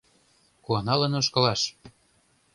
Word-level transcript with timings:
Куаналын 0.63 1.13
ошкылаш. 1.19 1.61